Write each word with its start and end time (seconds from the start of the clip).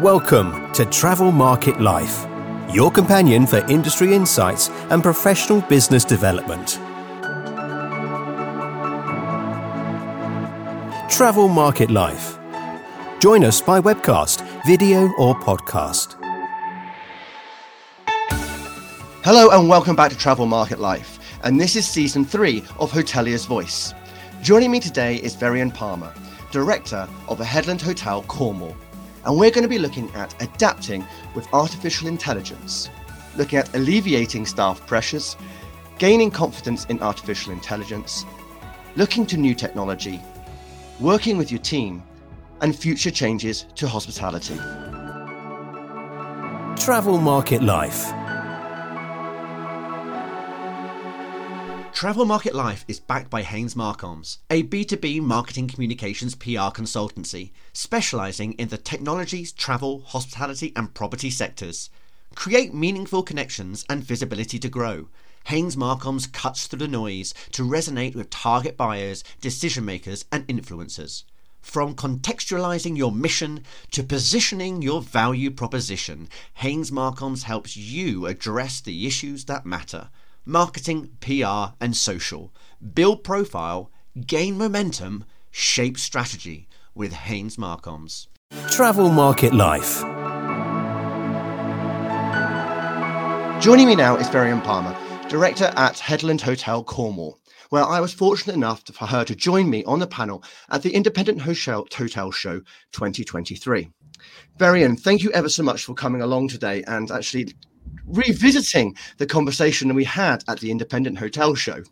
Welcome 0.00 0.72
to 0.72 0.86
Travel 0.86 1.30
Market 1.30 1.78
Life, 1.78 2.26
your 2.72 2.90
companion 2.90 3.46
for 3.46 3.58
industry 3.70 4.14
insights 4.14 4.70
and 4.88 5.02
professional 5.02 5.60
business 5.60 6.06
development. 6.06 6.78
Travel 11.10 11.48
Market 11.48 11.90
Life. 11.90 12.38
Join 13.18 13.44
us 13.44 13.60
by 13.60 13.78
webcast, 13.78 14.40
video, 14.64 15.12
or 15.18 15.34
podcast. 15.34 16.16
Hello 19.22 19.50
and 19.50 19.68
welcome 19.68 19.96
back 19.96 20.10
to 20.12 20.16
Travel 20.16 20.46
Market 20.46 20.80
Life, 20.80 21.18
and 21.44 21.60
this 21.60 21.76
is 21.76 21.86
season 21.86 22.24
three 22.24 22.64
of 22.78 22.90
Hotelier's 22.90 23.44
Voice. 23.44 23.92
Joining 24.40 24.70
me 24.70 24.80
today 24.80 25.16
is 25.16 25.36
Veryan 25.36 25.74
Palmer, 25.74 26.14
director 26.50 27.06
of 27.28 27.36
the 27.36 27.44
Headland 27.44 27.82
Hotel 27.82 28.22
Cornwall, 28.22 28.74
and 29.24 29.36
we're 29.36 29.50
going 29.50 29.62
to 29.62 29.68
be 29.68 29.78
looking 29.78 30.10
at 30.14 30.34
adapting 30.42 31.06
with 31.34 31.52
artificial 31.52 32.08
intelligence, 32.08 32.88
looking 33.36 33.58
at 33.58 33.74
alleviating 33.74 34.46
staff 34.46 34.86
pressures, 34.86 35.36
gaining 35.98 36.30
confidence 36.30 36.86
in 36.86 37.00
artificial 37.00 37.52
intelligence, 37.52 38.24
looking 38.96 39.26
to 39.26 39.36
new 39.36 39.54
technology, 39.54 40.20
working 40.98 41.36
with 41.36 41.50
your 41.50 41.60
team, 41.60 42.02
and 42.60 42.76
future 42.76 43.10
changes 43.10 43.66
to 43.74 43.88
hospitality. 43.88 44.56
Travel 46.76 47.18
Market 47.18 47.62
Life. 47.62 48.19
Travel 52.00 52.24
Market 52.24 52.54
Life 52.54 52.86
is 52.88 52.98
backed 52.98 53.28
by 53.28 53.42
Haynes 53.42 53.74
Marcoms, 53.74 54.38
a 54.48 54.62
B2B 54.62 55.20
marketing 55.20 55.68
communications 55.68 56.34
PR 56.34 56.72
consultancy 56.72 57.50
specializing 57.74 58.54
in 58.54 58.68
the 58.68 58.78
technologies, 58.78 59.52
travel, 59.52 60.00
hospitality, 60.06 60.72
and 60.74 60.94
property 60.94 61.28
sectors. 61.28 61.90
Create 62.34 62.72
meaningful 62.72 63.22
connections 63.22 63.84
and 63.90 64.02
visibility 64.02 64.58
to 64.58 64.70
grow. 64.70 65.08
Haynes 65.48 65.76
Marcoms 65.76 66.26
cuts 66.26 66.66
through 66.66 66.78
the 66.78 66.88
noise 66.88 67.34
to 67.52 67.68
resonate 67.68 68.14
with 68.14 68.30
target 68.30 68.78
buyers, 68.78 69.22
decision 69.42 69.84
makers, 69.84 70.24
and 70.32 70.48
influencers. 70.48 71.24
From 71.60 71.94
contextualizing 71.94 72.96
your 72.96 73.12
mission 73.12 73.62
to 73.90 74.02
positioning 74.02 74.80
your 74.80 75.02
value 75.02 75.50
proposition, 75.50 76.30
Haynes 76.54 76.90
Marcoms 76.90 77.42
helps 77.42 77.76
you 77.76 78.24
address 78.24 78.80
the 78.80 79.06
issues 79.06 79.44
that 79.44 79.66
matter 79.66 80.08
marketing, 80.44 81.10
PR, 81.20 81.74
and 81.80 81.96
social. 81.96 82.52
Build 82.94 83.24
profile, 83.24 83.90
gain 84.26 84.56
momentum, 84.56 85.24
shape 85.50 85.98
strategy 85.98 86.68
with 86.94 87.12
Haynes 87.12 87.56
Marcoms. 87.56 88.28
Travel 88.70 89.10
Market 89.10 89.54
Life. 89.54 90.00
Joining 93.60 93.88
me 93.88 93.94
now 93.94 94.16
is 94.16 94.26
Veryan 94.28 94.64
Palmer, 94.64 94.96
director 95.28 95.70
at 95.76 95.98
Headland 95.98 96.40
Hotel 96.40 96.82
Cornwall, 96.82 97.38
where 97.68 97.84
I 97.84 98.00
was 98.00 98.12
fortunate 98.12 98.54
enough 98.54 98.82
for 98.92 99.04
her 99.06 99.24
to 99.24 99.36
join 99.36 99.68
me 99.68 99.84
on 99.84 99.98
the 99.98 100.06
panel 100.06 100.42
at 100.70 100.82
the 100.82 100.94
Independent 100.94 101.42
Hotel, 101.42 101.86
Hotel 101.94 102.30
Show 102.30 102.60
2023. 102.92 103.90
Veryan, 104.58 104.98
thank 104.98 105.22
you 105.22 105.30
ever 105.32 105.48
so 105.48 105.62
much 105.62 105.84
for 105.84 105.94
coming 105.94 106.22
along 106.22 106.48
today 106.48 106.82
and 106.86 107.10
actually 107.10 107.54
revisiting 108.10 108.96
the 109.18 109.26
conversation 109.26 109.88
that 109.88 109.94
we 109.94 110.04
had 110.04 110.44
at 110.48 110.60
the 110.60 110.70
Independent 110.70 111.18
Hotel 111.18 111.54
Show. 111.54 111.82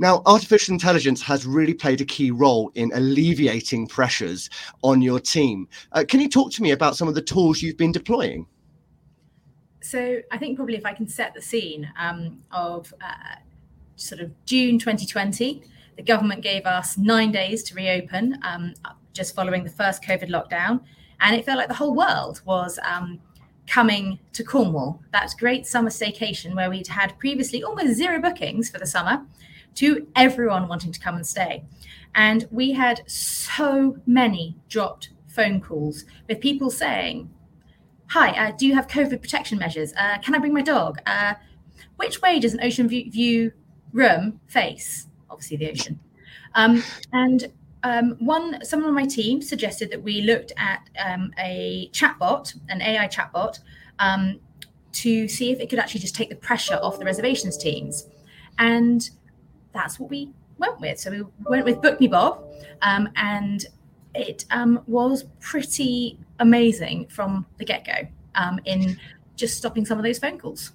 Now, 0.00 0.22
artificial 0.26 0.72
intelligence 0.72 1.20
has 1.22 1.44
really 1.44 1.74
played 1.74 2.00
a 2.00 2.04
key 2.04 2.30
role 2.30 2.70
in 2.76 2.92
alleviating 2.94 3.88
pressures 3.88 4.48
on 4.82 5.02
your 5.02 5.18
team. 5.18 5.68
Uh, 5.90 6.04
can 6.06 6.20
you 6.20 6.28
talk 6.28 6.52
to 6.52 6.62
me 6.62 6.70
about 6.70 6.96
some 6.96 7.08
of 7.08 7.16
the 7.16 7.22
tools 7.22 7.62
you've 7.62 7.76
been 7.76 7.90
deploying? 7.90 8.46
So, 9.80 10.20
I 10.30 10.38
think 10.38 10.56
probably 10.56 10.76
if 10.76 10.86
I 10.86 10.92
can 10.92 11.08
set 11.08 11.34
the 11.34 11.42
scene 11.42 11.90
um, 11.98 12.40
of 12.52 12.94
uh, 13.00 13.36
sort 13.96 14.20
of 14.20 14.30
June 14.44 14.78
2020, 14.78 15.62
the 15.96 16.02
government 16.02 16.42
gave 16.42 16.64
us 16.64 16.96
nine 16.96 17.32
days 17.32 17.64
to 17.64 17.74
reopen 17.74 18.38
um, 18.42 18.74
just 19.12 19.34
following 19.34 19.64
the 19.64 19.70
first 19.70 20.02
COVID 20.02 20.30
lockdown. 20.30 20.80
And 21.20 21.34
it 21.34 21.44
felt 21.44 21.58
like 21.58 21.66
the 21.66 21.74
whole 21.74 21.94
world 21.94 22.40
was 22.44 22.78
um, 22.84 23.20
coming 23.68 24.18
to 24.32 24.42
Cornwall. 24.42 25.00
That 25.12 25.32
great 25.38 25.66
summer 25.66 25.90
staycation 25.90 26.54
where 26.54 26.70
we'd 26.70 26.88
had 26.88 27.18
previously 27.18 27.62
almost 27.62 27.94
zero 27.94 28.20
bookings 28.20 28.70
for 28.70 28.78
the 28.78 28.86
summer 28.86 29.24
to 29.76 30.06
everyone 30.16 30.66
wanting 30.66 30.90
to 30.90 31.00
come 31.00 31.16
and 31.16 31.26
stay. 31.26 31.64
And 32.14 32.48
we 32.50 32.72
had 32.72 33.02
so 33.06 33.98
many 34.06 34.56
dropped 34.68 35.10
phone 35.28 35.60
calls 35.60 36.04
with 36.28 36.40
people 36.40 36.70
saying, 36.70 37.30
Hi, 38.08 38.30
uh, 38.30 38.52
do 38.56 38.66
you 38.66 38.74
have 38.74 38.88
COVID 38.88 39.20
protection 39.20 39.58
measures? 39.58 39.92
Uh, 39.94 40.16
can 40.18 40.34
I 40.34 40.38
bring 40.38 40.54
my 40.54 40.62
dog? 40.62 40.98
Uh, 41.06 41.34
which 41.96 42.22
way 42.22 42.40
does 42.40 42.54
an 42.54 42.60
ocean 42.62 42.88
view 42.88 43.52
room 43.92 44.40
face? 44.46 45.08
Obviously, 45.28 45.58
the 45.58 45.70
ocean. 45.70 46.00
Um, 46.54 46.82
and 47.12 47.52
um, 47.82 48.16
one 48.18 48.64
someone 48.64 48.88
on 48.88 48.94
my 48.94 49.06
team 49.06 49.40
suggested 49.40 49.90
that 49.90 50.02
we 50.02 50.22
looked 50.22 50.52
at 50.56 50.88
um, 51.04 51.32
a 51.38 51.90
chatbot, 51.92 52.54
an 52.68 52.82
AI 52.82 53.06
chatbot, 53.08 53.60
um, 53.98 54.40
to 54.92 55.28
see 55.28 55.52
if 55.52 55.60
it 55.60 55.70
could 55.70 55.78
actually 55.78 56.00
just 56.00 56.14
take 56.14 56.28
the 56.28 56.36
pressure 56.36 56.78
off 56.82 56.98
the 56.98 57.04
reservations 57.04 57.56
teams, 57.56 58.08
and 58.58 59.10
that's 59.72 59.98
what 59.98 60.10
we 60.10 60.30
went 60.58 60.80
with. 60.80 60.98
So 60.98 61.10
we 61.10 61.22
went 61.44 61.64
with 61.64 61.80
Book 61.80 62.00
Me 62.00 62.08
Bob, 62.08 62.42
um, 62.82 63.08
and 63.16 63.64
it 64.14 64.44
um, 64.50 64.82
was 64.86 65.24
pretty 65.40 66.18
amazing 66.40 67.06
from 67.08 67.46
the 67.58 67.64
get 67.64 67.84
go 67.84 68.08
um, 68.34 68.60
in 68.64 68.98
just 69.36 69.56
stopping 69.56 69.86
some 69.86 69.98
of 69.98 70.04
those 70.04 70.18
phone 70.18 70.38
calls. 70.38 70.72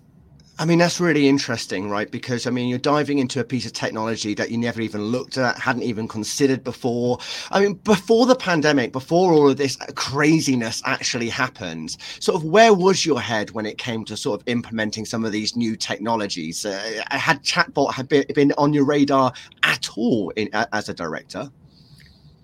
I 0.59 0.65
mean, 0.65 0.77
that's 0.77 0.99
really 0.99 1.27
interesting, 1.27 1.89
right? 1.89 2.09
Because 2.09 2.45
I 2.45 2.51
mean, 2.51 2.69
you're 2.69 2.77
diving 2.77 3.17
into 3.17 3.39
a 3.39 3.43
piece 3.43 3.65
of 3.65 3.73
technology 3.73 4.35
that 4.35 4.51
you 4.51 4.57
never 4.59 4.81
even 4.81 5.01
looked 5.01 5.39
at, 5.39 5.57
hadn't 5.57 5.81
even 5.81 6.07
considered 6.07 6.63
before. 6.63 7.17
I 7.49 7.59
mean, 7.59 7.73
before 7.73 8.27
the 8.27 8.35
pandemic, 8.35 8.91
before 8.91 9.33
all 9.33 9.49
of 9.49 9.57
this 9.57 9.77
craziness 9.95 10.83
actually 10.85 11.29
happened, 11.29 11.97
sort 12.19 12.35
of 12.35 12.43
where 12.43 12.71
was 12.71 13.03
your 13.03 13.19
head 13.19 13.49
when 13.51 13.65
it 13.65 13.79
came 13.79 14.05
to 14.05 14.15
sort 14.15 14.39
of 14.39 14.47
implementing 14.47 15.05
some 15.05 15.25
of 15.25 15.31
these 15.31 15.55
new 15.55 15.75
technologies? 15.75 16.67
Uh, 16.67 17.03
had 17.09 17.41
chatbot 17.41 17.91
had 17.91 18.07
been, 18.07 18.25
been 18.35 18.53
on 18.59 18.73
your 18.73 18.85
radar 18.85 19.33
at 19.63 19.89
all 19.97 20.29
in, 20.35 20.49
as 20.53 20.87
a 20.87 20.93
director? 20.93 21.49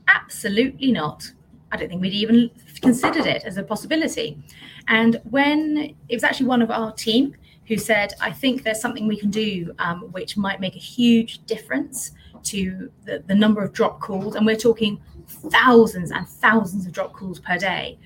Absolutely 0.07 0.91
not. 0.91 1.31
I 1.71 1.77
don't 1.77 1.89
think 1.89 2.01
we'd 2.01 2.13
even 2.13 2.49
considered 2.81 3.27
it 3.27 3.43
as 3.43 3.57
a 3.57 3.63
possibility. 3.63 4.41
And 4.87 5.21
when 5.29 5.93
it 6.09 6.15
was 6.15 6.23
actually 6.23 6.47
one 6.47 6.63
of 6.63 6.71
our 6.71 6.91
team 6.91 7.35
who 7.69 7.77
said, 7.77 8.13
I 8.19 8.31
think 8.31 8.63
there's 8.63 8.81
something 8.81 9.07
we 9.07 9.15
can 9.15 9.29
do 9.29 9.71
um, 9.77 10.01
which 10.11 10.35
might 10.35 10.59
make 10.59 10.75
a 10.75 10.79
huge 10.79 11.45
difference 11.45 12.11
to 12.45 12.91
the, 13.05 13.23
the 13.27 13.35
number 13.35 13.63
of 13.63 13.71
drop 13.73 14.01
calls. 14.01 14.35
And 14.35 14.43
we're 14.45 14.55
talking 14.55 14.99
thousands 15.27 16.09
and 16.09 16.27
thousands 16.27 16.87
of 16.87 16.91
drop 16.91 17.13
calls 17.13 17.39
per 17.39 17.59
day. 17.59 17.99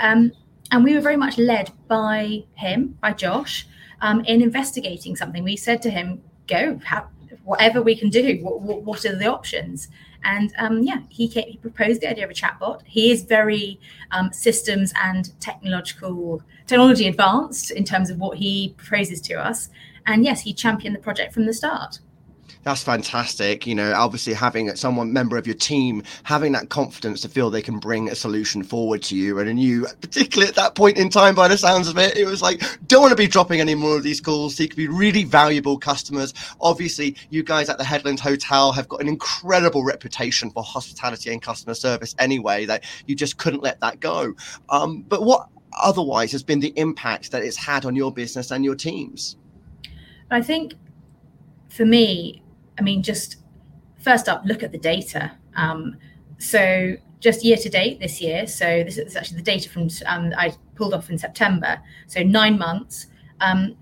Um, 0.00 0.32
and 0.72 0.82
we 0.82 0.94
were 0.94 1.02
very 1.02 1.18
much 1.18 1.36
led 1.36 1.70
by 1.86 2.44
him, 2.54 2.96
by 3.02 3.12
Josh, 3.12 3.66
um, 4.00 4.24
in 4.24 4.40
investigating 4.40 5.14
something. 5.16 5.44
We 5.44 5.56
said 5.56 5.82
to 5.82 5.90
him, 5.90 6.22
go, 6.46 6.80
have, 6.82 7.06
whatever 7.44 7.82
we 7.82 7.96
can 7.96 8.08
do, 8.08 8.38
what, 8.40 8.82
what 8.82 9.04
are 9.04 9.16
the 9.16 9.26
options? 9.26 9.88
And 10.24 10.52
um, 10.58 10.82
yeah, 10.82 11.00
he, 11.08 11.28
came, 11.28 11.48
he 11.48 11.56
proposed 11.56 12.00
the 12.00 12.10
idea 12.10 12.24
of 12.24 12.30
a 12.30 12.34
chatbot. 12.34 12.82
He 12.84 13.10
is 13.10 13.22
very 13.22 13.80
um, 14.10 14.32
systems 14.32 14.92
and 15.02 15.38
technological 15.40 16.42
technology 16.66 17.08
advanced 17.08 17.70
in 17.70 17.84
terms 17.84 18.10
of 18.10 18.18
what 18.18 18.38
he 18.38 18.74
proposes 18.76 19.20
to 19.22 19.34
us. 19.34 19.70
And 20.06 20.24
yes, 20.24 20.42
he 20.42 20.52
championed 20.52 20.94
the 20.94 21.00
project 21.00 21.32
from 21.32 21.46
the 21.46 21.54
start 21.54 22.00
that's 22.62 22.82
fantastic. 22.82 23.66
You 23.66 23.74
know, 23.74 23.92
obviously 23.94 24.34
having 24.34 24.74
someone 24.76 25.12
member 25.12 25.36
of 25.36 25.46
your 25.46 25.56
team 25.56 26.02
having 26.24 26.52
that 26.52 26.68
confidence 26.68 27.22
to 27.22 27.28
feel 27.28 27.50
they 27.50 27.62
can 27.62 27.78
bring 27.78 28.08
a 28.08 28.14
solution 28.14 28.62
forward 28.62 29.02
to 29.04 29.16
you, 29.16 29.38
and 29.38 29.60
you, 29.60 29.86
particularly 30.00 30.48
at 30.48 30.56
that 30.56 30.74
point 30.74 30.98
in 30.98 31.08
time, 31.08 31.34
by 31.34 31.48
the 31.48 31.56
sounds 31.56 31.88
of 31.88 31.96
it, 31.98 32.16
it 32.16 32.26
was 32.26 32.42
like 32.42 32.62
don't 32.86 33.00
want 33.00 33.12
to 33.12 33.16
be 33.16 33.26
dropping 33.26 33.60
any 33.60 33.74
more 33.74 33.96
of 33.96 34.02
these 34.02 34.20
calls. 34.20 34.58
You 34.60 34.68
could 34.68 34.76
be 34.76 34.88
really 34.88 35.24
valuable 35.24 35.78
customers. 35.78 36.34
Obviously, 36.60 37.16
you 37.30 37.42
guys 37.42 37.68
at 37.68 37.78
the 37.78 37.84
Headland 37.84 38.20
Hotel 38.20 38.72
have 38.72 38.88
got 38.88 39.00
an 39.00 39.08
incredible 39.08 39.84
reputation 39.84 40.50
for 40.50 40.62
hospitality 40.62 41.32
and 41.32 41.40
customer 41.40 41.74
service. 41.74 42.14
Anyway, 42.18 42.66
that 42.66 42.84
you 43.06 43.14
just 43.14 43.38
couldn't 43.38 43.62
let 43.62 43.80
that 43.80 44.00
go. 44.00 44.34
Um, 44.68 45.02
but 45.02 45.22
what 45.22 45.48
otherwise 45.80 46.32
has 46.32 46.42
been 46.42 46.60
the 46.60 46.72
impact 46.76 47.30
that 47.30 47.42
it's 47.42 47.56
had 47.56 47.84
on 47.84 47.96
your 47.96 48.12
business 48.12 48.50
and 48.50 48.64
your 48.64 48.74
teams? 48.74 49.36
I 50.30 50.42
think 50.42 50.74
for 51.68 51.84
me, 51.84 52.42
I 52.80 52.82
mean, 52.82 53.02
just 53.02 53.36
first 53.98 54.26
up, 54.26 54.42
look 54.46 54.62
at 54.62 54.72
the 54.72 54.78
data. 54.78 55.32
Um, 55.54 55.98
so 56.38 56.96
just 57.20 57.44
year 57.44 57.58
to 57.58 57.68
date 57.68 58.00
this 58.00 58.20
year. 58.22 58.46
So 58.46 58.82
this 58.82 58.96
is 58.96 59.14
actually 59.14 59.36
the 59.36 59.42
data 59.42 59.68
from 59.68 59.88
um, 60.06 60.32
I 60.36 60.54
pulled 60.74 60.94
off 60.94 61.10
in 61.10 61.18
September. 61.18 61.78
So 62.06 62.22
nine 62.22 62.58
months. 62.58 63.06
Um, 63.40 63.76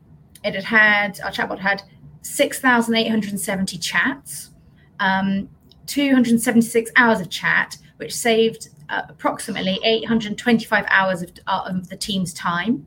it 0.45 0.55
had 0.55 0.65
had 0.65 1.21
our 1.21 1.31
chatbot 1.31 1.61
had 1.61 1.83
six 2.23 2.61
thousand 2.61 2.97
eight 2.97 3.09
hundred 3.09 3.39
seventy 3.39 3.79
chats, 3.79 4.51
um, 4.99 5.49
two 5.87 6.13
hundred 6.13 6.41
seventy 6.41 6.67
six 6.67 6.91
hours 6.97 7.21
of 7.21 7.31
chat, 7.31 7.77
which 7.99 8.13
saved 8.13 8.71
uh, 8.89 9.03
approximately 9.09 9.79
825 9.85 10.85
hours 10.89 11.23
of, 11.23 11.31
uh, 11.47 11.65
of 11.67 11.89
the 11.89 11.97
team's 11.97 12.33
time. 12.33 12.87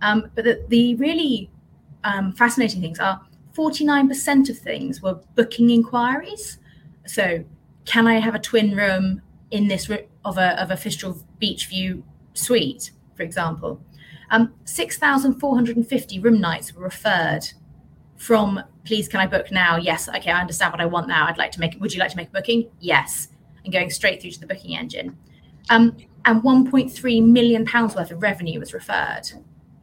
Um, 0.00 0.30
but 0.34 0.44
the, 0.44 0.64
the 0.68 0.94
really 0.96 1.50
um, 2.04 2.32
fascinating 2.32 2.80
things 2.80 2.98
are 3.00 3.20
49% 3.54 4.48
of 4.48 4.58
things 4.58 5.02
were 5.02 5.20
booking 5.34 5.70
inquiries. 5.70 6.58
So, 7.06 7.44
can 7.84 8.06
I 8.06 8.14
have 8.14 8.34
a 8.34 8.38
twin 8.38 8.76
room 8.76 9.22
in 9.50 9.68
this 9.68 9.90
of 10.24 10.38
a 10.38 10.60
of 10.62 10.70
a 10.70 10.74
Fistral 10.74 11.22
Beach 11.38 11.66
View 11.68 12.04
suite, 12.34 12.92
for 13.16 13.22
example? 13.22 13.80
Um, 14.30 14.54
6,450 14.64 16.18
room 16.20 16.40
nights 16.40 16.74
were 16.74 16.82
referred 16.82 17.44
from 18.16 18.62
please 18.84 19.08
can 19.08 19.20
I 19.20 19.26
book 19.26 19.50
now? 19.50 19.76
Yes. 19.76 20.08
Okay, 20.08 20.30
I 20.30 20.40
understand 20.40 20.72
what 20.72 20.80
I 20.80 20.86
want 20.86 21.08
now. 21.08 21.26
I'd 21.26 21.38
like 21.38 21.52
to 21.52 21.60
make 21.60 21.76
would 21.80 21.92
you 21.92 22.00
like 22.00 22.10
to 22.10 22.16
make 22.16 22.28
a 22.28 22.32
booking? 22.32 22.70
Yes. 22.80 23.28
And 23.64 23.72
going 23.72 23.90
straight 23.90 24.20
through 24.20 24.30
to 24.32 24.40
the 24.40 24.46
booking 24.46 24.76
engine. 24.76 25.16
Um, 25.70 25.96
and 26.24 26.42
1.3 26.42 27.24
million 27.24 27.64
pounds 27.64 27.94
worth 27.94 28.10
of 28.10 28.22
revenue 28.22 28.60
was 28.60 28.72
referred. 28.72 29.22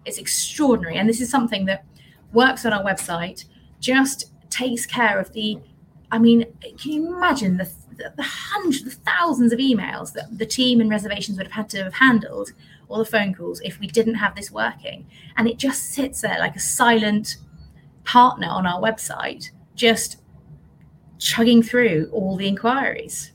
It's 0.06 0.18
extraordinary. 0.18 0.98
And 0.98 1.08
this 1.08 1.22
is 1.22 1.30
something 1.30 1.66
that 1.66 1.86
works 2.34 2.66
on 2.66 2.74
our 2.74 2.84
website, 2.84 3.46
just 3.80 4.32
takes 4.50 4.86
care 4.86 5.20
of 5.20 5.34
the 5.34 5.60
I 6.12 6.18
mean, 6.18 6.46
can 6.62 6.92
you 6.92 7.16
imagine 7.16 7.58
the, 7.58 7.70
the, 7.96 8.14
the 8.16 8.24
hundreds, 8.24 8.84
the 8.84 8.92
thousands 8.92 9.54
of 9.54 9.60
emails 9.60 10.14
that 10.14 10.38
the 10.38 10.46
team 10.46 10.82
and 10.82 10.90
reservations 10.90 11.38
would 11.38 11.48
have 11.48 11.54
had 11.54 11.70
to 11.70 11.84
have 11.84 11.94
handled, 11.94 12.52
all 12.88 12.98
the 12.98 13.06
phone 13.06 13.34
calls, 13.34 13.62
if 13.62 13.80
we 13.80 13.88
didn't 13.88 14.16
have 14.16 14.36
this 14.36 14.50
working? 14.50 15.06
And 15.38 15.48
it 15.48 15.58
just 15.58 15.92
sits 15.92 16.22
there 16.22 16.40
like 16.40 16.56
a 16.56 16.60
silent 16.60 17.38
partner 18.06 18.48
on 18.48 18.66
our 18.66 18.82
website, 18.82 19.52
just 19.76 20.18
chugging 21.20 21.62
through 21.62 22.10
all 22.12 22.38
the 22.38 22.48
inquiries. 22.48 23.32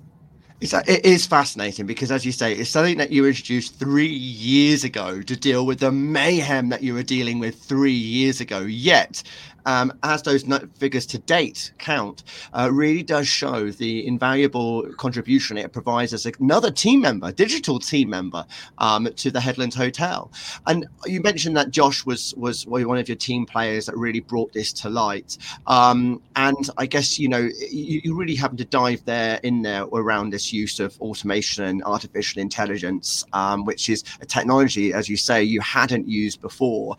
It 0.60 1.04
is 1.04 1.26
fascinating 1.26 1.84
because, 1.84 2.10
as 2.10 2.24
you 2.24 2.32
say, 2.32 2.54
it's 2.54 2.70
something 2.70 2.96
that 2.96 3.10
you 3.10 3.26
introduced 3.26 3.78
three 3.78 4.06
years 4.06 4.82
ago 4.82 5.20
to 5.20 5.36
deal 5.36 5.66
with 5.66 5.80
the 5.80 5.92
mayhem 5.92 6.70
that 6.70 6.82
you 6.82 6.94
were 6.94 7.02
dealing 7.02 7.38
with 7.38 7.62
three 7.62 7.92
years 7.92 8.40
ago. 8.40 8.60
Yet, 8.60 9.22
um, 9.66 9.92
as 10.02 10.22
those 10.22 10.44
figures 10.78 11.06
to 11.06 11.18
date 11.18 11.72
count, 11.78 12.24
uh, 12.52 12.68
really 12.72 13.02
does 13.02 13.26
show 13.26 13.70
the 13.70 14.06
invaluable 14.06 14.82
contribution 14.96 15.56
it 15.56 15.72
provides 15.72 16.12
as 16.12 16.26
another 16.26 16.70
team 16.70 17.00
member, 17.00 17.32
digital 17.32 17.78
team 17.78 18.10
member, 18.10 18.44
um, 18.78 19.08
to 19.16 19.30
the 19.30 19.40
Headland 19.40 19.74
Hotel. 19.74 20.30
And 20.66 20.86
you 21.06 21.20
mentioned 21.20 21.56
that 21.56 21.70
Josh 21.70 22.04
was 22.04 22.34
was 22.36 22.66
one 22.66 22.98
of 22.98 23.08
your 23.08 23.16
team 23.16 23.46
players 23.46 23.86
that 23.86 23.96
really 23.96 24.20
brought 24.20 24.52
this 24.52 24.72
to 24.74 24.90
light. 24.90 25.38
Um, 25.66 26.22
and 26.36 26.68
I 26.76 26.86
guess 26.86 27.18
you 27.18 27.28
know 27.28 27.48
you, 27.70 28.00
you 28.04 28.16
really 28.16 28.34
having 28.34 28.56
to 28.58 28.64
dive 28.64 29.04
there 29.04 29.40
in 29.42 29.62
there 29.62 29.84
around 29.84 30.30
this 30.30 30.52
use 30.52 30.80
of 30.80 31.00
automation 31.00 31.64
and 31.64 31.82
artificial 31.84 32.40
intelligence, 32.40 33.24
um, 33.32 33.64
which 33.64 33.88
is 33.88 34.04
a 34.20 34.26
technology, 34.26 34.92
as 34.92 35.08
you 35.08 35.16
say, 35.16 35.42
you 35.42 35.60
hadn't 35.60 36.08
used 36.08 36.40
before. 36.40 36.96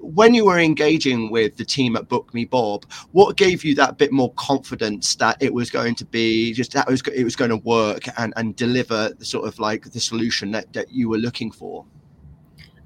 When 0.00 0.32
you 0.32 0.44
were 0.46 0.58
engaging 0.58 1.30
with 1.30 1.56
the 1.56 1.64
team 1.64 1.96
at 1.96 2.08
Book 2.08 2.32
Me 2.32 2.44
Bob, 2.44 2.84
what 3.12 3.36
gave 3.36 3.64
you 3.64 3.74
that 3.76 3.98
bit 3.98 4.12
more 4.12 4.32
confidence 4.34 5.14
that 5.16 5.42
it 5.42 5.52
was 5.52 5.70
going 5.70 5.94
to 5.96 6.04
be 6.04 6.52
just 6.52 6.72
that 6.72 6.88
was 6.88 7.02
it 7.08 7.24
was 7.24 7.36
going 7.36 7.50
to 7.50 7.56
work 7.58 8.04
and 8.16 8.32
and 8.36 8.54
deliver 8.56 9.10
the 9.18 9.24
sort 9.24 9.46
of 9.46 9.58
like 9.58 9.90
the 9.90 10.00
solution 10.00 10.50
that, 10.52 10.72
that 10.72 10.92
you 10.92 11.08
were 11.08 11.18
looking 11.18 11.50
for? 11.50 11.84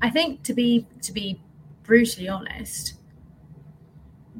I 0.00 0.10
think 0.10 0.42
to 0.44 0.54
be 0.54 0.86
to 1.02 1.12
be 1.12 1.40
brutally 1.82 2.28
honest, 2.28 2.94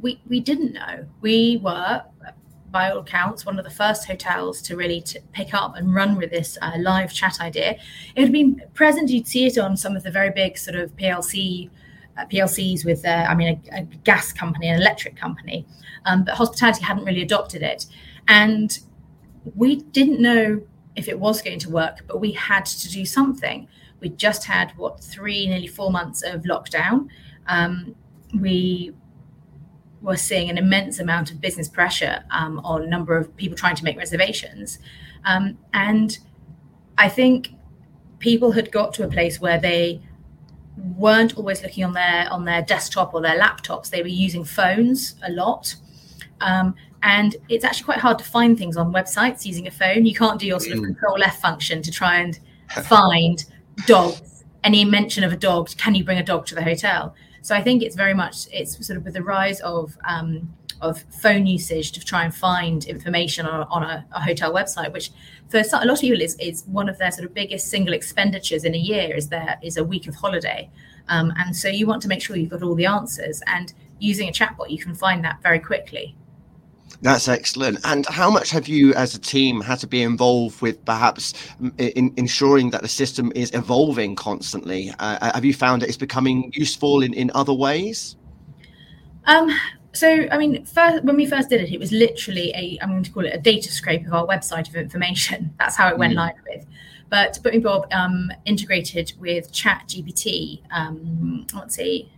we 0.00 0.20
we 0.28 0.40
didn't 0.40 0.72
know. 0.72 1.06
We 1.20 1.60
were 1.62 2.02
by 2.72 2.90
all 2.90 3.00
accounts, 3.00 3.44
one 3.44 3.58
of 3.58 3.64
the 3.64 3.70
first 3.70 4.06
hotels 4.06 4.62
to 4.62 4.76
really 4.76 5.04
pick 5.32 5.54
up 5.54 5.76
and 5.76 5.94
run 5.94 6.16
with 6.16 6.30
this 6.30 6.56
uh, 6.62 6.72
live 6.78 7.12
chat 7.12 7.40
idea. 7.40 7.76
It 8.16 8.22
had 8.22 8.32
been 8.32 8.62
present, 8.74 9.10
you'd 9.10 9.28
see 9.28 9.46
it 9.46 9.58
on 9.58 9.76
some 9.76 9.94
of 9.94 10.02
the 10.02 10.10
very 10.10 10.30
big 10.30 10.56
sort 10.56 10.76
of 10.76 10.96
PLC 10.96 11.68
uh, 12.16 12.26
PLCs 12.26 12.84
with, 12.84 13.04
uh, 13.04 13.26
I 13.28 13.34
mean, 13.34 13.60
a, 13.72 13.80
a, 13.80 13.82
gas 13.82 14.32
company, 14.32 14.68
an 14.68 14.80
electric 14.80 15.16
company, 15.16 15.66
um, 16.04 16.24
but 16.24 16.34
hospitality 16.34 16.82
hadn't 16.82 17.04
really 17.04 17.22
adopted 17.22 17.62
it. 17.62 17.86
And 18.28 18.78
we 19.54 19.76
didn't 19.76 20.20
know 20.20 20.62
if 20.96 21.08
it 21.08 21.18
was 21.18 21.40
going 21.42 21.58
to 21.60 21.70
work, 21.70 22.04
but 22.06 22.20
we 22.20 22.32
had 22.32 22.66
to 22.66 22.88
do 22.90 23.04
something. 23.04 23.66
We 24.00 24.10
just 24.10 24.44
had, 24.44 24.72
what, 24.76 25.02
three, 25.02 25.46
nearly 25.46 25.66
four 25.66 25.90
months 25.90 26.22
of 26.22 26.42
lockdown. 26.42 27.08
Um, 27.46 27.94
we 28.38 28.92
were 30.02 30.16
seeing 30.16 30.50
an 30.50 30.58
immense 30.58 30.98
amount 30.98 31.30
of 31.30 31.40
business 31.40 31.68
pressure 31.68 32.24
um, 32.30 32.58
on 32.64 32.82
a 32.82 32.86
number 32.86 33.16
of 33.16 33.34
people 33.36 33.56
trying 33.56 33.76
to 33.76 33.84
make 33.84 33.96
reservations. 33.96 34.78
Um, 35.24 35.58
and 35.72 36.18
I 36.98 37.08
think 37.08 37.50
people 38.18 38.52
had 38.52 38.70
got 38.70 38.92
to 38.94 39.04
a 39.04 39.08
place 39.08 39.40
where 39.40 39.58
they 39.58 40.02
weren't 40.76 41.36
always 41.36 41.62
looking 41.62 41.84
on 41.84 41.92
their 41.92 42.28
on 42.30 42.44
their 42.44 42.62
desktop 42.62 43.14
or 43.14 43.20
their 43.20 43.38
laptops. 43.38 43.90
They 43.90 44.02
were 44.02 44.08
using 44.08 44.44
phones 44.44 45.16
a 45.22 45.30
lot. 45.30 45.74
Um, 46.40 46.74
and 47.02 47.36
it's 47.48 47.64
actually 47.64 47.84
quite 47.84 47.98
hard 47.98 48.18
to 48.18 48.24
find 48.24 48.56
things 48.56 48.76
on 48.76 48.92
websites 48.92 49.44
using 49.44 49.66
a 49.66 49.70
phone. 49.70 50.06
You 50.06 50.14
can't 50.14 50.38
do 50.38 50.46
your 50.46 50.60
sort 50.60 50.76
of 50.76 50.82
mm. 50.82 50.86
control 50.86 51.22
F 51.22 51.40
function 51.40 51.82
to 51.82 51.90
try 51.90 52.16
and 52.16 52.38
find 52.84 53.44
dogs. 53.86 54.44
Any 54.64 54.84
mention 54.84 55.24
of 55.24 55.32
a 55.32 55.36
dog, 55.36 55.70
can 55.76 55.94
you 55.94 56.04
bring 56.04 56.18
a 56.18 56.22
dog 56.22 56.46
to 56.46 56.54
the 56.54 56.62
hotel? 56.62 57.14
So 57.42 57.54
I 57.54 57.62
think 57.62 57.82
it's 57.82 57.96
very 57.96 58.14
much 58.14 58.46
it's 58.52 58.84
sort 58.86 58.96
of 58.96 59.04
with 59.04 59.14
the 59.14 59.22
rise 59.22 59.60
of 59.60 59.96
um, 60.08 60.52
of 60.80 61.02
phone 61.22 61.46
usage 61.46 61.92
to 61.92 62.00
try 62.00 62.24
and 62.24 62.34
find 62.34 62.84
information 62.86 63.46
on, 63.46 63.66
on 63.70 63.84
a, 63.84 64.04
a, 64.12 64.20
hotel 64.20 64.52
website, 64.52 64.92
which 64.92 65.12
for 65.48 65.58
a 65.58 65.86
lot 65.86 65.90
of 65.90 66.00
people 66.00 66.20
is, 66.20 66.34
is 66.40 66.64
one 66.66 66.88
of 66.88 66.98
their 66.98 67.12
sort 67.12 67.24
of 67.24 67.32
biggest 67.32 67.68
single 67.68 67.94
expenditures 67.94 68.64
in 68.64 68.74
a 68.74 68.78
year 68.78 69.14
is 69.14 69.28
there 69.28 69.58
is 69.62 69.76
a 69.76 69.84
week 69.84 70.08
of 70.08 70.14
holiday. 70.16 70.68
Um, 71.08 71.32
and 71.38 71.54
so 71.54 71.68
you 71.68 71.86
want 71.86 72.02
to 72.02 72.08
make 72.08 72.20
sure 72.20 72.36
you've 72.36 72.50
got 72.50 72.64
all 72.64 72.74
the 72.74 72.86
answers 72.86 73.42
and 73.46 73.72
using 74.00 74.28
a 74.28 74.32
chatbot, 74.32 74.70
you 74.70 74.78
can 74.78 74.94
find 74.94 75.24
that 75.24 75.40
very 75.40 75.60
quickly. 75.60 76.16
That's 77.00 77.26
excellent. 77.28 77.78
And 77.84 78.06
how 78.06 78.30
much 78.30 78.50
have 78.50 78.68
you, 78.68 78.94
as 78.94 79.14
a 79.14 79.18
team, 79.18 79.60
had 79.60 79.78
to 79.80 79.86
be 79.86 80.02
involved 80.02 80.60
with 80.60 80.84
perhaps 80.84 81.34
in 81.78 82.12
ensuring 82.16 82.70
that 82.70 82.82
the 82.82 82.88
system 82.88 83.32
is 83.34 83.52
evolving 83.54 84.14
constantly? 84.14 84.92
Uh, 84.98 85.32
have 85.32 85.44
you 85.44 85.54
found 85.54 85.82
that 85.82 85.88
it's 85.88 85.96
becoming 85.96 86.52
useful 86.54 87.02
in, 87.02 87.12
in 87.14 87.30
other 87.34 87.54
ways? 87.54 88.16
Um, 89.24 89.50
so 89.92 90.26
i 90.30 90.38
mean 90.38 90.64
first 90.64 91.04
when 91.04 91.16
we 91.16 91.26
first 91.26 91.48
did 91.50 91.60
it 91.60 91.70
it 91.70 91.78
was 91.78 91.92
literally 91.92 92.50
a 92.54 92.78
i'm 92.82 92.90
going 92.90 93.02
to 93.02 93.10
call 93.10 93.24
it 93.24 93.34
a 93.34 93.38
data 93.38 93.70
scrape 93.70 94.06
of 94.06 94.12
our 94.12 94.26
website 94.26 94.68
of 94.68 94.76
information 94.76 95.52
that's 95.58 95.76
how 95.76 95.88
it 95.88 95.98
went 95.98 96.14
mm. 96.14 96.16
live 96.16 96.34
with 96.48 96.66
but 97.10 97.38
Book 97.42 97.52
Me 97.52 97.58
Bob 97.58 97.86
um, 97.92 98.32
integrated 98.46 99.12
with 99.18 99.52
chat 99.52 99.84
gpt 99.86 100.62
um, 100.70 101.46
let's 101.54 101.74
see 101.74 102.10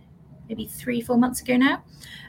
maybe 0.47 0.65
three 0.65 1.01
four 1.01 1.17
months 1.17 1.41
ago 1.41 1.57
now 1.57 1.83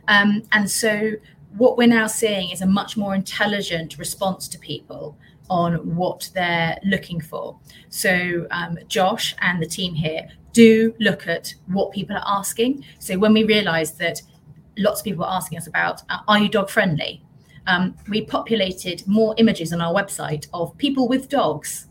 um, 0.09 0.43
and 0.53 0.71
so 0.71 1.13
what 1.57 1.77
we're 1.77 1.87
now 1.87 2.07
seeing 2.07 2.51
is 2.51 2.63
a 2.63 2.67
much 2.67 2.97
more 2.97 3.15
intelligent 3.15 3.99
response 3.99 4.49
to 4.49 4.59
people 4.59 5.17
on 5.49 5.95
what 5.95 6.29
they're 6.35 6.79
looking 6.85 7.21
for 7.21 7.59
so 7.89 8.47
um, 8.51 8.79
josh 8.89 9.35
and 9.41 9.63
the 9.63 9.67
team 9.67 9.95
here 9.95 10.29
do 10.53 10.95
look 10.99 11.29
at 11.29 11.55
what 11.67 11.93
people 11.93 12.17
are 12.17 12.25
asking 12.27 12.85
so 12.99 13.19
when 13.19 13.33
we 13.33 13.45
realized 13.45 13.99
that 13.99 14.21
lots 14.79 15.01
of 15.01 15.05
people 15.05 15.25
were 15.25 15.31
asking 15.31 15.59
us 15.59 15.67
about 15.67 16.03
uh, 16.09 16.19
are 16.29 16.39
you 16.39 16.49
dog 16.49 16.71
friendly? 16.71 17.23
Um, 17.67 17.97
we 18.09 18.23
populated 18.23 19.07
more 19.07 19.35
images 19.39 19.73
on 19.73 19.81
our 19.81 19.93
website 19.93 20.47
of 20.53 20.77
people 20.79 21.09
with 21.09 21.29
dogs. 21.29 21.89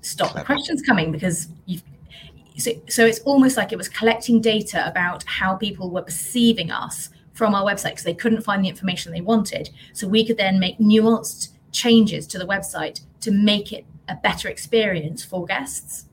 Stop 0.00 0.34
the 0.34 0.42
questions 0.42 0.80
coming 0.82 1.12
because 1.12 1.48
you've 1.66 1.82
so, 2.56 2.72
so 2.88 3.06
it's 3.06 3.20
almost 3.20 3.56
like 3.56 3.72
it 3.72 3.76
was 3.76 3.88
collecting 3.88 4.40
data 4.40 4.84
about 4.88 5.22
how 5.24 5.54
people 5.54 5.90
were 5.90 6.02
perceiving 6.02 6.72
us 6.72 7.10
from 7.38 7.54
our 7.54 7.64
website 7.64 7.90
because 7.90 8.02
they 8.02 8.12
couldn't 8.12 8.42
find 8.42 8.64
the 8.64 8.68
information 8.68 9.12
they 9.12 9.20
wanted. 9.20 9.70
So 9.92 10.08
we 10.08 10.26
could 10.26 10.36
then 10.36 10.58
make 10.58 10.76
nuanced 10.78 11.50
changes 11.70 12.26
to 12.26 12.38
the 12.38 12.44
website 12.44 13.00
to 13.20 13.30
make 13.30 13.72
it 13.72 13.86
a 14.08 14.16
better 14.16 14.48
experience 14.48 15.24
for 15.24 15.46
guests. 15.46 16.06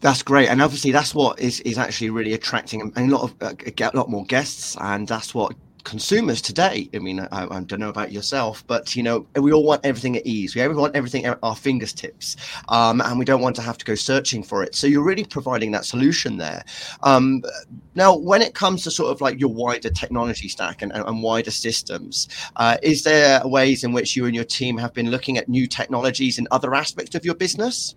That's 0.00 0.22
great, 0.22 0.48
and 0.48 0.62
obviously 0.62 0.92
that's 0.92 1.14
what 1.14 1.40
is 1.40 1.60
is 1.60 1.78
actually 1.78 2.10
really 2.10 2.34
attracting 2.34 2.92
a 2.96 3.06
lot 3.06 3.22
of 3.22 3.34
uh, 3.40 3.54
a 3.92 3.96
lot 3.96 4.08
more 4.08 4.24
guests, 4.26 4.76
and 4.80 5.08
that's 5.08 5.34
what 5.34 5.54
consumers 5.86 6.42
today. 6.42 6.90
I 6.92 6.98
mean, 6.98 7.20
I, 7.20 7.44
I, 7.44 7.60
don't 7.60 7.78
know 7.78 7.88
about 7.88 8.10
yourself, 8.10 8.66
but 8.66 8.96
you 8.96 9.04
know, 9.04 9.24
we 9.40 9.52
all 9.52 9.62
want 9.62 9.86
everything 9.86 10.16
at 10.16 10.26
ease. 10.26 10.56
We 10.56 10.66
want 10.66 10.96
everything 10.96 11.24
at 11.24 11.38
our 11.44 11.54
fingertips, 11.54 12.36
um, 12.68 13.00
and 13.00 13.18
we 13.20 13.24
don't 13.24 13.40
want 13.40 13.54
to 13.56 13.62
have 13.62 13.78
to 13.78 13.84
go 13.84 13.94
searching 13.94 14.42
for 14.42 14.64
it. 14.64 14.74
So 14.74 14.88
you're 14.88 15.04
really 15.04 15.24
providing 15.24 15.70
that 15.70 15.84
solution 15.84 16.38
there. 16.38 16.64
Um, 17.04 17.42
now, 17.94 18.16
when 18.16 18.42
it 18.42 18.52
comes 18.52 18.82
to 18.82 18.90
sort 18.90 19.12
of 19.12 19.20
like 19.20 19.38
your 19.38 19.48
wider 19.48 19.88
technology 19.88 20.48
stack 20.48 20.82
and, 20.82 20.92
and, 20.92 21.06
and 21.06 21.22
wider 21.22 21.52
systems, 21.52 22.28
uh, 22.56 22.76
is 22.82 23.04
there 23.04 23.46
ways 23.46 23.84
in 23.84 23.92
which 23.92 24.16
you 24.16 24.26
and 24.26 24.34
your 24.34 24.44
team 24.44 24.76
have 24.78 24.92
been 24.92 25.10
looking 25.10 25.38
at 25.38 25.48
new 25.48 25.68
technologies 25.68 26.36
in 26.36 26.48
other 26.50 26.74
aspects 26.74 27.14
of 27.14 27.24
your 27.24 27.36
business? 27.36 27.94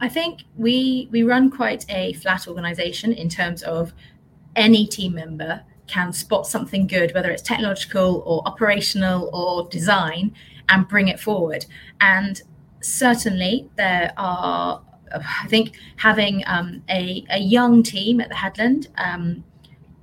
I 0.00 0.08
think 0.08 0.44
we 0.56 1.08
we 1.10 1.24
run 1.24 1.50
quite 1.50 1.84
a 1.88 2.12
flat 2.12 2.46
organization 2.46 3.12
in 3.12 3.28
terms 3.28 3.64
of 3.64 3.92
any 4.54 4.86
team 4.86 5.14
member 5.14 5.64
can 5.88 6.12
spot 6.12 6.46
something 6.46 6.86
good, 6.86 7.12
whether 7.14 7.30
it's 7.30 7.42
technological 7.42 8.22
or 8.26 8.46
operational 8.46 9.30
or 9.32 9.68
design, 9.68 10.34
and 10.68 10.86
bring 10.86 11.08
it 11.08 11.18
forward. 11.18 11.66
And 12.00 12.40
certainly 12.80 13.68
there 13.76 14.12
are, 14.16 14.82
I 15.12 15.48
think, 15.48 15.76
having 15.96 16.44
um, 16.46 16.82
a, 16.88 17.24
a 17.30 17.38
young 17.38 17.82
team 17.82 18.20
at 18.20 18.28
the 18.28 18.36
Headland, 18.36 18.88
um, 18.98 19.44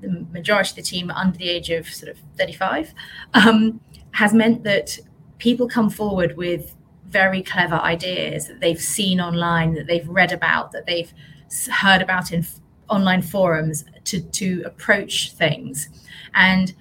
the 0.01 0.25
majority 0.31 0.71
of 0.71 0.75
the 0.75 0.81
team 0.81 1.11
under 1.11 1.37
the 1.37 1.49
age 1.49 1.69
of 1.69 1.87
sort 1.87 2.11
of 2.11 2.17
35, 2.37 2.93
um, 3.33 3.79
has 4.11 4.33
meant 4.33 4.63
that 4.63 4.99
people 5.37 5.67
come 5.67 5.89
forward 5.89 6.35
with 6.37 6.75
very 7.07 7.41
clever 7.41 7.75
ideas 7.75 8.47
that 8.47 8.59
they've 8.59 8.81
seen 8.81 9.21
online, 9.21 9.73
that 9.75 9.87
they've 9.87 10.07
read 10.07 10.31
about, 10.31 10.71
that 10.71 10.85
they've 10.85 11.13
heard 11.71 12.01
about 12.01 12.31
in 12.31 12.45
online 12.89 13.21
forums 13.21 13.85
to, 14.05 14.21
to 14.21 14.63
approach 14.65 15.31
things. 15.33 15.89
And 16.33 16.73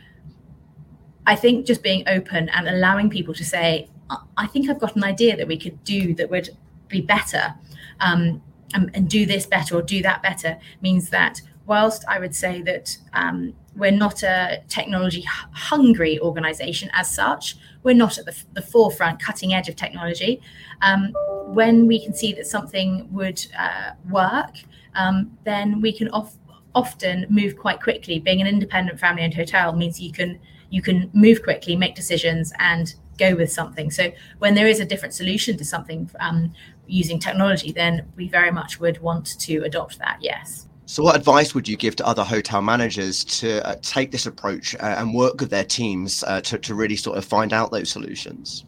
I 1.26 1.36
think 1.36 1.66
just 1.66 1.82
being 1.82 2.04
open 2.06 2.48
and 2.50 2.68
allowing 2.68 3.10
people 3.10 3.34
to 3.34 3.44
say, 3.44 3.88
I 4.36 4.46
think 4.46 4.68
I've 4.68 4.78
got 4.78 4.96
an 4.96 5.04
idea 5.04 5.36
that 5.36 5.48
we 5.48 5.58
could 5.58 5.82
do 5.84 6.14
that 6.14 6.30
would 6.30 6.50
be 6.88 7.00
better 7.00 7.54
um, 8.00 8.42
and, 8.74 8.90
and, 8.94 9.08
do 9.08 9.24
this 9.24 9.46
better 9.46 9.76
or 9.76 9.82
do 9.82 10.02
that 10.02 10.22
better 10.22 10.58
means 10.82 11.08
that 11.10 11.40
whilst 11.66 12.04
I 12.08 12.18
would 12.18 12.34
say 12.34 12.60
that 12.62 12.96
um, 13.14 13.54
we're 13.76 13.90
not 13.90 14.22
a 14.22 14.62
technology 14.68 15.24
hungry 15.52 16.20
organization 16.20 16.90
as 16.92 17.12
such, 17.12 17.56
we're 17.82 17.94
not 17.94 18.18
at 18.18 18.26
the, 18.26 18.36
the 18.52 18.62
forefront, 18.62 19.20
cutting 19.20 19.54
edge 19.54 19.68
of 19.68 19.76
technology. 19.76 20.40
Um, 20.82 21.14
when 21.46 21.86
we 21.86 22.02
can 22.02 22.14
see 22.14 22.32
that 22.34 22.46
something 22.46 23.08
would 23.12 23.44
uh, 23.58 23.92
work, 24.10 24.56
um, 24.94 25.36
then 25.44 25.80
we 25.80 25.92
can 25.92 26.08
off, 26.10 26.36
often 26.74 27.26
move 27.28 27.56
quite 27.56 27.80
quickly. 27.82 28.18
Being 28.18 28.40
an 28.40 28.46
independent 28.46 28.98
family-owned 29.00 29.34
hotel 29.34 29.74
means 29.74 30.00
you 30.00 30.12
can 30.12 30.38
you 30.70 30.82
can 30.82 31.08
move 31.12 31.42
quickly, 31.42 31.76
make 31.76 31.94
decisions, 31.94 32.52
and 32.58 32.94
go 33.18 33.36
with 33.36 33.52
something. 33.52 33.90
So 33.90 34.12
when 34.38 34.54
there 34.54 34.66
is 34.66 34.80
a 34.80 34.84
different 34.84 35.14
solution 35.14 35.56
to 35.58 35.64
something 35.64 36.10
um, 36.18 36.52
using 36.86 37.18
technology, 37.18 37.70
then 37.70 38.10
we 38.16 38.28
very 38.28 38.50
much 38.50 38.80
would 38.80 39.00
want 39.00 39.38
to 39.40 39.58
adopt 39.58 39.98
that. 40.00 40.18
Yes. 40.20 40.66
So, 40.86 41.02
what 41.02 41.16
advice 41.16 41.54
would 41.54 41.66
you 41.66 41.76
give 41.76 41.96
to 41.96 42.06
other 42.06 42.24
hotel 42.24 42.60
managers 42.60 43.24
to 43.24 43.66
uh, 43.66 43.76
take 43.80 44.10
this 44.10 44.26
approach 44.26 44.74
uh, 44.74 44.96
and 44.98 45.14
work 45.14 45.40
with 45.40 45.48
their 45.48 45.64
teams 45.64 46.22
uh, 46.24 46.42
to, 46.42 46.58
to 46.58 46.74
really 46.74 46.96
sort 46.96 47.16
of 47.16 47.24
find 47.24 47.54
out 47.54 47.70
those 47.70 47.88
solutions? 47.88 48.66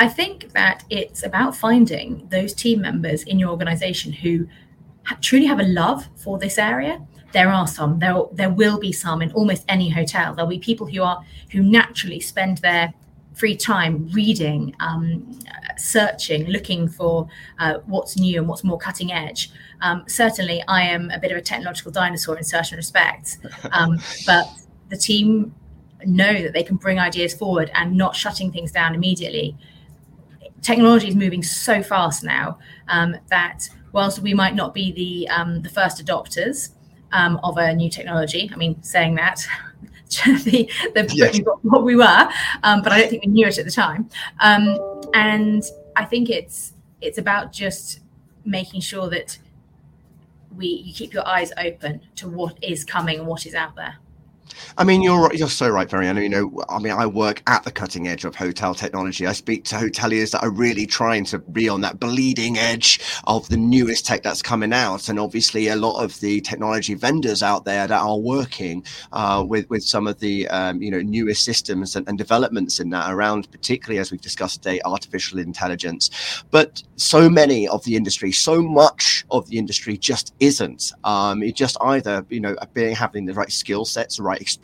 I 0.00 0.08
think 0.08 0.52
that 0.52 0.82
it's 0.88 1.22
about 1.26 1.54
finding 1.54 2.26
those 2.30 2.54
team 2.54 2.80
members 2.80 3.22
in 3.24 3.38
your 3.38 3.50
organization 3.50 4.12
who 4.12 4.48
ha- 5.04 5.18
truly 5.20 5.44
have 5.44 5.60
a 5.60 5.64
love 5.64 6.08
for 6.16 6.38
this 6.38 6.56
area. 6.56 7.06
There 7.32 7.50
are 7.50 7.66
some. 7.66 7.98
There 7.98 8.16
there 8.32 8.48
will 8.48 8.80
be 8.80 8.92
some 8.92 9.20
in 9.20 9.30
almost 9.32 9.62
any 9.68 9.90
hotel. 9.90 10.34
There'll 10.34 10.48
be 10.48 10.58
people 10.58 10.86
who 10.86 11.02
are 11.02 11.22
who 11.52 11.62
naturally 11.62 12.18
spend 12.18 12.58
their 12.58 12.94
free 13.34 13.54
time 13.54 14.08
reading 14.12 14.74
um, 14.80 15.38
searching 15.76 16.46
looking 16.46 16.88
for 16.88 17.28
uh, 17.58 17.74
what's 17.84 18.16
new 18.18 18.38
and 18.38 18.48
what's 18.48 18.64
more 18.64 18.78
cutting 18.78 19.12
edge. 19.12 19.50
Um, 19.82 20.04
certainly 20.06 20.62
i 20.68 20.82
am 20.82 21.10
a 21.10 21.18
bit 21.18 21.32
of 21.32 21.38
a 21.38 21.40
technological 21.40 21.90
dinosaur 21.90 22.36
in 22.36 22.44
certain 22.44 22.76
respects 22.76 23.38
um, 23.72 23.98
but 24.26 24.46
the 24.90 24.96
team 24.98 25.54
know 26.04 26.42
that 26.42 26.52
they 26.52 26.62
can 26.62 26.76
bring 26.76 26.98
ideas 26.98 27.32
forward 27.32 27.70
and 27.74 27.96
not 27.96 28.14
shutting 28.14 28.52
things 28.52 28.72
down 28.72 28.94
immediately 28.94 29.56
technology 30.62 31.08
is 31.08 31.16
moving 31.16 31.42
so 31.42 31.82
fast 31.82 32.22
now 32.24 32.58
um, 32.88 33.16
that 33.28 33.68
whilst 33.92 34.20
we 34.20 34.34
might 34.34 34.54
not 34.54 34.74
be 34.74 34.92
the 34.92 35.28
um, 35.28 35.62
the 35.62 35.68
first 35.68 36.04
adopters 36.04 36.70
um, 37.12 37.40
of 37.42 37.56
a 37.58 37.74
new 37.74 37.90
technology. 37.90 38.50
I 38.52 38.56
mean, 38.56 38.82
saying 38.82 39.16
that, 39.16 39.44
the, 40.24 40.70
the 40.94 41.10
yes. 41.12 41.40
what 41.62 41.84
we 41.84 41.96
were, 41.96 42.28
um, 42.62 42.82
but 42.82 42.92
I 42.92 43.00
don't 43.00 43.10
think 43.10 43.24
we 43.24 43.32
knew 43.32 43.46
it 43.46 43.58
at 43.58 43.64
the 43.64 43.70
time. 43.70 44.08
Um, 44.40 44.78
and 45.14 45.62
I 45.96 46.04
think 46.04 46.30
it's 46.30 46.74
it's 47.00 47.18
about 47.18 47.52
just 47.52 48.00
making 48.44 48.80
sure 48.80 49.08
that 49.10 49.38
we 50.56 50.66
you 50.66 50.94
keep 50.94 51.12
your 51.12 51.26
eyes 51.26 51.52
open 51.58 52.00
to 52.16 52.28
what 52.28 52.62
is 52.62 52.84
coming 52.84 53.18
and 53.18 53.26
what 53.26 53.46
is 53.46 53.54
out 53.54 53.76
there. 53.76 53.96
I 54.78 54.84
mean, 54.84 55.02
you're 55.02 55.32
you're 55.34 55.48
so 55.48 55.68
right, 55.68 55.88
Veriana. 55.88 56.22
You 56.22 56.28
know, 56.28 56.62
I 56.68 56.78
mean, 56.78 56.92
I 56.92 57.06
work 57.06 57.42
at 57.46 57.64
the 57.64 57.70
cutting 57.70 58.08
edge 58.08 58.24
of 58.24 58.34
hotel 58.34 58.74
technology. 58.74 59.26
I 59.26 59.32
speak 59.32 59.64
to 59.66 59.74
hoteliers 59.76 60.30
that 60.32 60.42
are 60.42 60.50
really 60.50 60.86
trying 60.86 61.24
to 61.26 61.38
be 61.38 61.68
on 61.68 61.80
that 61.82 61.98
bleeding 62.00 62.58
edge 62.58 63.00
of 63.24 63.48
the 63.48 63.56
newest 63.56 64.06
tech 64.06 64.22
that's 64.22 64.42
coming 64.42 64.72
out, 64.72 65.08
and 65.08 65.18
obviously 65.18 65.68
a 65.68 65.76
lot 65.76 66.02
of 66.02 66.18
the 66.20 66.40
technology 66.40 66.94
vendors 66.94 67.42
out 67.42 67.64
there 67.64 67.86
that 67.86 68.00
are 68.00 68.18
working 68.18 68.84
uh, 69.12 69.44
with 69.46 69.68
with 69.70 69.82
some 69.82 70.06
of 70.06 70.18
the 70.20 70.48
um, 70.48 70.80
you 70.82 70.90
know 70.90 71.00
newest 71.00 71.44
systems 71.44 71.96
and, 71.96 72.08
and 72.08 72.18
developments 72.18 72.80
in 72.80 72.90
that 72.90 73.12
around, 73.12 73.50
particularly 73.50 73.98
as 73.98 74.10
we've 74.10 74.20
discussed 74.20 74.62
today, 74.62 74.80
artificial 74.84 75.38
intelligence. 75.38 76.10
But 76.50 76.82
so 76.96 77.28
many 77.28 77.66
of 77.68 77.84
the 77.84 77.96
industry, 77.96 78.32
so 78.32 78.62
much 78.62 79.24
of 79.30 79.48
the 79.48 79.58
industry 79.58 79.96
just 79.96 80.34
isn't. 80.40 80.92
Um, 81.04 81.42
it 81.42 81.56
just 81.56 81.76
either 81.80 82.24
you 82.28 82.40
know 82.40 82.56
being 82.72 82.94
having 82.94 83.26
the 83.26 83.34
right 83.34 83.50
skill 83.50 83.84
sets, 83.84 84.16
the 84.16 84.22
right 84.22 84.40
experience, 84.40 84.59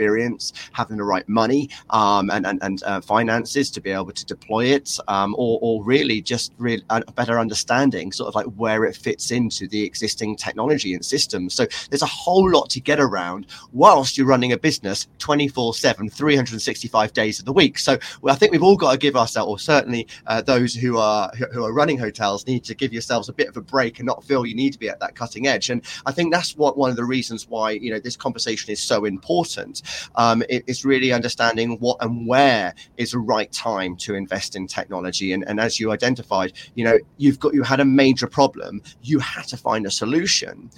having 0.72 0.96
the 0.96 1.04
right 1.04 1.28
money 1.28 1.68
um, 1.90 2.30
and 2.30 2.46
and, 2.46 2.62
and 2.62 2.82
uh, 2.84 3.00
finances 3.00 3.70
to 3.70 3.80
be 3.80 3.90
able 3.90 4.12
to 4.12 4.24
deploy 4.24 4.66
it, 4.66 4.98
um, 5.08 5.34
or, 5.38 5.58
or 5.62 5.84
really 5.84 6.20
just 6.20 6.52
a 6.60 7.12
better 7.12 7.38
understanding, 7.38 8.12
sort 8.12 8.28
of 8.28 8.34
like 8.34 8.46
where 8.56 8.84
it 8.84 8.96
fits 8.96 9.30
into 9.30 9.66
the 9.68 9.82
existing 9.82 10.36
technology 10.36 10.94
and 10.94 11.04
systems. 11.04 11.54
So 11.54 11.66
there's 11.90 12.02
a 12.02 12.06
whole 12.06 12.50
lot 12.50 12.70
to 12.70 12.80
get 12.80 13.00
around 13.00 13.46
whilst 13.72 14.16
you're 14.16 14.26
running 14.26 14.52
a 14.52 14.58
business 14.58 15.08
24 15.18 15.74
7, 15.74 16.10
365 16.10 17.12
days 17.12 17.38
of 17.38 17.44
the 17.44 17.52
week. 17.52 17.78
So 17.78 17.98
well, 18.20 18.34
I 18.34 18.38
think 18.38 18.52
we've 18.52 18.62
all 18.62 18.76
got 18.76 18.92
to 18.92 18.98
give 18.98 19.16
ourselves, 19.16 19.50
or 19.50 19.58
certainly 19.58 20.06
uh, 20.26 20.42
those 20.42 20.74
who 20.74 20.98
are 20.98 21.30
who 21.52 21.64
are 21.64 21.72
running 21.72 21.98
hotels, 21.98 22.46
need 22.46 22.64
to 22.64 22.74
give 22.74 22.92
yourselves 22.92 23.28
a 23.28 23.32
bit 23.32 23.48
of 23.48 23.56
a 23.56 23.60
break 23.60 23.98
and 23.98 24.06
not 24.06 24.24
feel 24.24 24.46
you 24.46 24.54
need 24.54 24.72
to 24.72 24.78
be 24.78 24.88
at 24.88 25.00
that 25.00 25.14
cutting 25.14 25.46
edge. 25.46 25.70
And 25.70 25.82
I 26.04 26.12
think 26.12 26.32
that's 26.32 26.56
what 26.56 26.76
one 26.76 26.90
of 26.90 26.96
the 26.96 27.04
reasons 27.04 27.48
why 27.48 27.72
you 27.72 27.90
know 27.90 28.00
this 28.00 28.16
conversation 28.16 28.70
is 28.70 28.82
so 28.82 29.04
important 29.04 29.82
um, 30.16 30.43
it, 30.49 30.64
it's 30.66 30.85
really 30.85 31.12
understanding 31.12 31.78
what 31.78 31.97
and 32.00 32.26
where 32.26 32.75
is 32.97 33.12
the 33.12 33.19
right 33.19 33.50
time 33.52 33.97
to 33.97 34.14
invest 34.14 34.57
in 34.57 34.66
technology. 34.66 35.33
And, 35.33 35.47
and 35.49 35.61
as 35.61 35.78
you 35.81 35.93
identified, 35.93 36.52
you 36.75 36.85
know, 36.85 36.99
you've 37.19 37.38
got 37.38 37.55
you 37.55 37.62
had 37.62 37.81
a 37.81 37.85
major 37.85 38.26
problem, 38.26 38.83
you 39.02 39.19
had 39.19 39.47
to 39.49 39.57
find 39.57 39.87
a 39.87 39.90
solution 39.90 40.71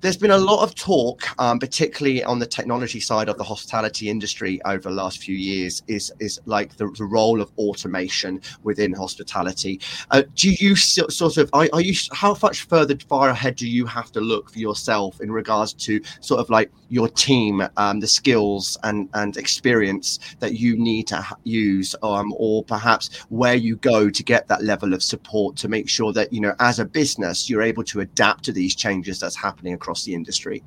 there's 0.00 0.16
been 0.16 0.30
a 0.30 0.38
lot 0.38 0.62
of 0.62 0.74
talk, 0.74 1.22
um, 1.40 1.58
particularly 1.58 2.22
on 2.22 2.38
the 2.38 2.46
technology 2.46 3.00
side 3.00 3.28
of 3.28 3.36
the 3.36 3.44
hospitality 3.44 4.08
industry 4.08 4.60
over 4.64 4.88
the 4.88 4.94
last 4.94 5.18
few 5.18 5.34
years, 5.34 5.82
is 5.88 6.12
is 6.20 6.40
like 6.46 6.76
the, 6.76 6.88
the 6.98 7.04
role 7.04 7.40
of 7.40 7.50
automation 7.58 8.40
within 8.62 8.92
hospitality. 8.92 9.80
Uh, 10.10 10.22
do 10.34 10.50
you 10.50 10.76
sort 10.76 11.36
of 11.36 11.50
are, 11.52 11.68
are, 11.72 11.80
you 11.80 11.94
how 12.12 12.36
much 12.42 12.62
further 12.62 12.96
far 13.08 13.30
ahead 13.30 13.56
do 13.56 13.68
you 13.68 13.86
have 13.86 14.12
to 14.12 14.20
look 14.20 14.50
for 14.50 14.58
yourself 14.58 15.20
in 15.20 15.32
regards 15.32 15.72
to 15.72 16.00
sort 16.20 16.40
of 16.40 16.48
like 16.48 16.70
your 16.90 17.08
team, 17.08 17.66
um, 17.76 18.00
the 18.00 18.06
skills 18.06 18.78
and 18.84 19.08
and 19.14 19.36
experience 19.36 20.18
that 20.38 20.54
you 20.54 20.76
need 20.76 21.06
to 21.08 21.16
ha- 21.16 21.36
use, 21.44 21.96
um, 22.02 22.32
or 22.36 22.62
perhaps 22.64 23.16
where 23.30 23.54
you 23.54 23.76
go 23.76 24.08
to 24.08 24.22
get 24.22 24.46
that 24.48 24.62
level 24.62 24.94
of 24.94 25.02
support 25.02 25.56
to 25.56 25.68
make 25.68 25.88
sure 25.88 26.12
that 26.12 26.32
you 26.32 26.40
know 26.40 26.54
as 26.60 26.78
a 26.78 26.84
business 26.84 27.50
you're 27.50 27.62
able 27.62 27.82
to 27.82 28.00
adapt 28.00 28.44
to 28.44 28.52
these 28.52 28.74
changes 28.74 29.18
that's 29.18 29.36
happening 29.36 29.74
across 29.74 29.87
across 29.88 30.04
the 30.04 30.12
industry? 30.12 30.62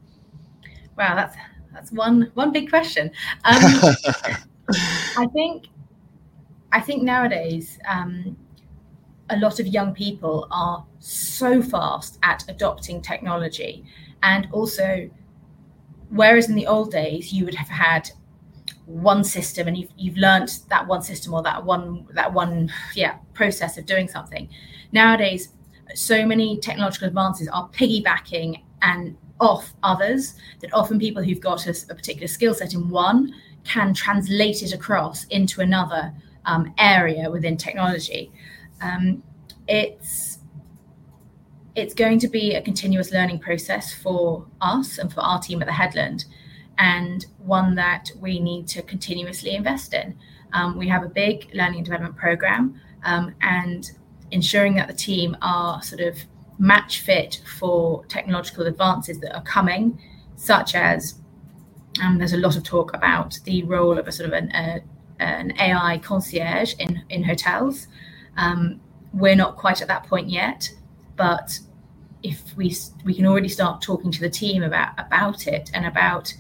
Wow, 0.98 1.16
that's 1.16 1.36
that's 1.72 1.92
one 1.92 2.32
one 2.34 2.52
big 2.52 2.70
question. 2.70 3.12
Um, 3.46 3.62
I 5.18 5.28
think 5.32 5.68
I 6.72 6.82
think 6.82 7.04
nowadays 7.04 7.78
um, 7.88 8.36
a 9.30 9.38
lot 9.38 9.60
of 9.60 9.68
young 9.68 9.94
people 9.94 10.48
are 10.50 10.84
so 10.98 11.62
fast 11.62 12.18
at 12.24 12.44
adopting 12.50 13.00
technology, 13.00 13.86
and 14.24 14.48
also, 14.52 15.08
whereas 16.10 16.50
in 16.50 16.56
the 16.56 16.66
old 16.66 16.92
days 16.92 17.32
you 17.32 17.46
would 17.46 17.56
have 17.56 17.70
had 17.70 18.10
one 18.86 19.24
system 19.24 19.68
and 19.68 19.78
you've, 19.78 19.92
you've 19.96 20.18
learned 20.18 20.60
that 20.70 20.86
one 20.86 21.02
system 21.02 21.34
or 21.34 21.44
that 21.44 21.64
one 21.64 22.06
that 22.14 22.34
one 22.34 22.70
yeah 22.94 23.16
process 23.34 23.78
of 23.78 23.86
doing 23.86 24.06
something 24.06 24.50
nowadays 24.92 25.50
so 25.94 26.26
many 26.26 26.58
technological 26.58 27.08
advances 27.08 27.48
are 27.48 27.70
piggybacking 27.70 28.62
and 28.82 29.16
off 29.40 29.74
others 29.84 30.36
that 30.62 30.74
often 30.74 31.00
people 31.00 31.24
who've 31.24 31.40
got 31.40 31.66
a, 31.66 31.72
a 31.90 31.96
particular 31.96 32.28
skill 32.28 32.54
set 32.54 32.74
in 32.74 32.90
one 32.90 33.34
can 33.64 33.94
translate 33.94 34.62
it 34.64 34.74
across 34.74 35.26
into 35.26 35.62
another 35.62 36.14
um, 36.46 36.74
area 36.78 37.30
within 37.30 37.58
technology. 37.58 38.32
Um, 38.82 39.24
it's 39.68 40.40
it's 41.74 41.94
going 41.94 42.20
to 42.20 42.28
be 42.28 42.56
a 42.56 42.62
continuous 42.62 43.14
learning 43.14 43.40
process 43.40 43.94
for 43.94 44.46
us 44.60 44.98
and 44.98 45.12
for 45.12 45.22
our 45.22 45.40
team 45.40 45.62
at 45.62 45.68
the 45.68 45.74
Headland, 45.74 46.26
and 46.78 47.26
one 47.38 47.76
that 47.76 48.12
we 48.20 48.40
need 48.40 48.68
to 48.70 48.82
continuously 48.82 49.56
invest 49.56 49.94
in. 49.94 50.18
Um, 50.54 50.78
we 50.78 50.88
have 50.90 51.04
a 51.04 51.08
big 51.08 51.50
learning 51.54 51.78
and 51.78 51.86
development 51.86 52.18
program, 52.18 52.80
um, 53.06 53.34
and 53.42 53.90
ensuring 54.32 54.76
that 54.76 54.88
the 54.88 54.94
team 54.94 55.38
are 55.42 55.82
sort 55.82 56.02
of 56.02 56.18
match 56.62 57.02
fit 57.02 57.42
for 57.58 58.06
technological 58.06 58.68
advances 58.68 59.20
that 59.20 59.36
are 59.36 59.42
coming, 59.42 60.00
such 60.36 60.76
as 60.76 61.16
um, 62.02 62.20
there's 62.20 62.34
a 62.34 62.38
lot 62.38 62.56
of 62.56 62.64
talk 62.64 62.94
about 62.94 63.40
the 63.46 63.64
role 63.64 63.98
of 63.98 64.08
a 64.08 64.12
sort 64.12 64.28
of 64.30 64.34
an, 64.34 64.52
a, 64.52 64.80
an 65.20 65.54
AI 65.60 65.98
concierge 65.98 66.76
in 66.78 67.04
in 67.10 67.24
hotels. 67.24 67.88
Um, 68.38 68.80
we're 69.12 69.36
not 69.36 69.58
quite 69.58 69.82
at 69.82 69.88
that 69.88 70.04
point 70.06 70.30
yet, 70.30 70.70
but 71.16 71.60
if 72.22 72.56
we 72.56 72.76
we 73.04 73.16
can 73.16 73.26
already 73.26 73.50
start 73.50 73.82
talking 73.82 74.12
to 74.12 74.22
the 74.22 74.30
team 74.30 74.62
about 74.62 74.92
about 75.00 75.48
it 75.48 75.72
and 75.74 75.88
about 75.88 76.32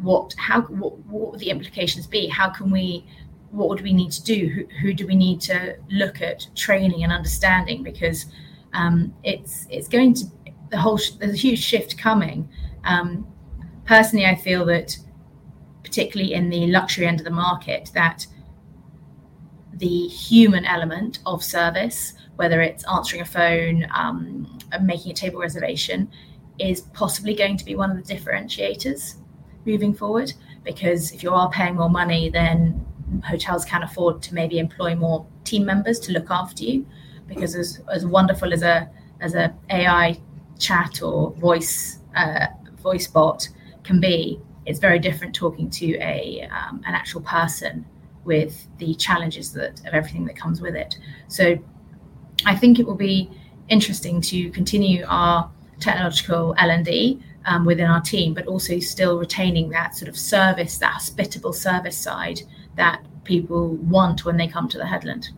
what 0.00 0.34
how 0.38 0.62
what, 0.62 0.98
what 1.00 1.32
would 1.32 1.40
the 1.40 1.50
implications 1.50 2.06
be? 2.06 2.26
How 2.26 2.48
can 2.48 2.70
we 2.70 3.04
what 3.50 3.68
would 3.68 3.82
we 3.82 3.92
need 3.92 4.12
to 4.12 4.22
do? 4.24 4.48
Who, 4.48 4.64
who 4.80 4.94
do 4.94 5.06
we 5.06 5.14
need 5.14 5.42
to 5.42 5.76
look 5.90 6.22
at 6.22 6.46
training 6.54 7.04
and 7.04 7.12
understanding? 7.12 7.82
Because 7.82 8.26
um, 8.78 9.14
it's 9.24 9.66
it's 9.70 9.88
going 9.88 10.14
to 10.14 10.24
the 10.70 10.78
whole 10.78 10.98
there's 11.18 11.32
a 11.32 11.36
huge 11.36 11.62
shift 11.62 11.98
coming. 11.98 12.48
Um, 12.84 13.26
personally 13.84 14.26
i 14.26 14.34
feel 14.34 14.66
that 14.66 14.96
particularly 15.82 16.34
in 16.34 16.50
the 16.50 16.66
luxury 16.66 17.06
end 17.06 17.18
of 17.18 17.24
the 17.24 17.30
market 17.30 17.90
that 17.94 18.26
the 19.72 20.06
human 20.08 20.64
element 20.66 21.20
of 21.24 21.42
service 21.42 22.12
whether 22.36 22.60
it's 22.60 22.84
answering 22.86 23.22
a 23.22 23.24
phone 23.24 23.86
um, 23.94 24.58
making 24.82 25.10
a 25.10 25.14
table 25.14 25.40
reservation 25.40 26.08
is 26.58 26.82
possibly 26.92 27.34
going 27.34 27.56
to 27.56 27.64
be 27.64 27.74
one 27.74 27.90
of 27.90 27.96
the 27.96 28.14
differentiators 28.14 29.16
moving 29.64 29.94
forward. 29.94 30.32
Because 30.64 31.12
if 31.12 31.22
you 31.22 31.32
are 31.32 31.50
paying 31.50 31.76
more 31.76 31.90
money 31.90 32.28
then 32.28 32.84
hotels 33.24 33.64
can 33.64 33.82
afford 33.82 34.22
to 34.22 34.34
maybe 34.34 34.58
employ 34.58 34.94
more 34.94 35.26
team 35.44 35.64
members 35.64 35.98
to 36.00 36.12
look 36.12 36.30
after 36.30 36.62
you 36.62 36.86
because 37.28 37.54
as, 37.54 37.80
as 37.92 38.04
wonderful 38.06 38.52
as 38.52 38.62
a 38.62 38.88
as 39.20 39.34
a 39.34 39.54
AI 39.70 40.18
chat 40.58 41.02
or 41.02 41.32
voice 41.32 41.98
uh, 42.16 42.46
voice 42.82 43.06
bot 43.06 43.48
can 43.84 44.00
be, 44.00 44.40
it's 44.66 44.78
very 44.78 44.98
different 44.98 45.34
talking 45.34 45.70
to 45.70 45.96
a 45.98 46.48
um, 46.50 46.82
an 46.86 46.94
actual 46.94 47.20
person 47.20 47.84
with 48.24 48.66
the 48.78 48.94
challenges 48.94 49.52
that 49.52 49.80
of 49.86 49.94
everything 49.94 50.24
that 50.26 50.36
comes 50.36 50.60
with 50.60 50.74
it. 50.74 50.98
So 51.28 51.56
I 52.44 52.54
think 52.56 52.78
it 52.78 52.86
will 52.86 52.94
be 52.94 53.30
interesting 53.68 54.20
to 54.22 54.50
continue 54.50 55.04
our 55.08 55.50
technological 55.80 56.54
L 56.58 56.70
and 56.70 56.84
D 56.84 57.22
um, 57.46 57.64
within 57.64 57.86
our 57.86 58.00
team, 58.00 58.34
but 58.34 58.46
also 58.46 58.78
still 58.78 59.18
retaining 59.18 59.70
that 59.70 59.96
sort 59.96 60.08
of 60.08 60.16
service, 60.16 60.78
that 60.78 60.92
hospitable 60.92 61.52
service 61.52 61.96
side 61.96 62.40
that 62.76 63.02
people 63.24 63.76
want 63.76 64.24
when 64.24 64.36
they 64.36 64.46
come 64.46 64.68
to 64.68 64.78
the 64.78 64.86
headland. 64.86 65.30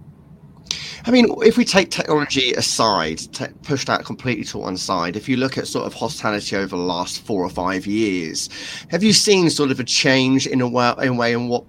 I 1.10 1.12
mean, 1.12 1.34
if 1.42 1.56
we 1.56 1.64
take 1.64 1.90
technology 1.90 2.52
aside, 2.52 3.18
te- 3.18 3.48
pushed 3.64 3.90
out 3.90 4.04
completely 4.04 4.44
to 4.44 4.58
one 4.58 4.76
side, 4.76 5.16
if 5.16 5.28
you 5.28 5.38
look 5.38 5.58
at 5.58 5.66
sort 5.66 5.84
of 5.84 5.92
hospitality 5.92 6.54
over 6.54 6.76
the 6.76 6.76
last 6.76 7.22
four 7.22 7.42
or 7.42 7.50
five 7.50 7.84
years, 7.84 8.48
have 8.92 9.02
you 9.02 9.12
seen 9.12 9.50
sort 9.50 9.72
of 9.72 9.80
a 9.80 9.84
change 9.84 10.46
in 10.46 10.60
a 10.60 10.68
way 10.68 10.94
in, 11.02 11.16
way 11.16 11.32
in 11.32 11.48
what 11.48 11.64